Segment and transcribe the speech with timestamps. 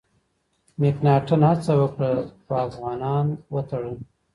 [0.79, 2.11] مکناتن هڅه وکړه،
[2.43, 3.95] خو افغانان وتړل.